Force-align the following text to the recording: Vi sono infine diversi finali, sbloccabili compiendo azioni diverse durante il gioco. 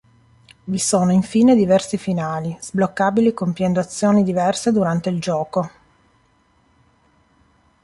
Vi 0.63 0.79
sono 0.79 1.11
infine 1.11 1.53
diversi 1.55 1.95
finali, 1.95 2.57
sbloccabili 2.59 3.35
compiendo 3.35 3.79
azioni 3.79 4.23
diverse 4.23 4.71
durante 4.71 5.09
il 5.09 5.19
gioco. 5.19 5.71